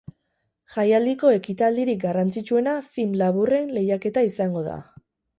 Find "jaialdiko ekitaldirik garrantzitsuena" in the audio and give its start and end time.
0.75-2.73